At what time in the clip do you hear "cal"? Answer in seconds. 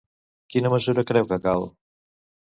1.43-1.67